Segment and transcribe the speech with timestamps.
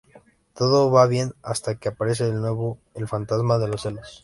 [0.55, 4.19] Todo va bien hasta que aparece de nuevo el fantasma de los celos.